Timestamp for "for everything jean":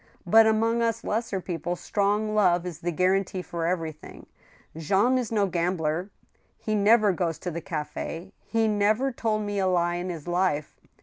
3.43-5.19